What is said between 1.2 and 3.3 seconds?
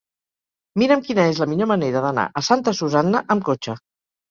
és la millor manera d'anar a Santa Susanna